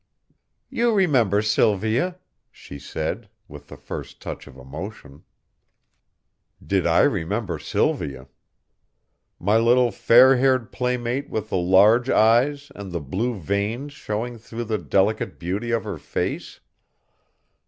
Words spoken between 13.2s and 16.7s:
veins showing through the delicate beauty of her face?